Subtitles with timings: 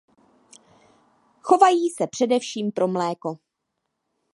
[1.41, 3.35] Chovají se především pro mléko.